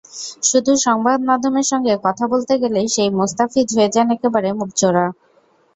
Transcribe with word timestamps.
শুধু 0.43 0.71
সংবাদমাধ্যমের 0.85 1.67
সঙ্গে 1.71 1.93
কথা 2.05 2.25
বলতে 2.27 2.53
গেলেই 2.61 2.87
সেই 2.95 3.09
মুস্তাফিজ 3.17 3.67
হয়ে 3.75 3.93
যান 3.95 4.07
একেবারে 4.15 4.49
মুখচোরা। 4.59 5.05